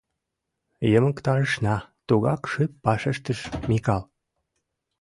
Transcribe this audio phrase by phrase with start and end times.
[0.91, 1.75] —Йымыктарышна,—
[2.07, 4.03] тугак шып вашештыш Микал.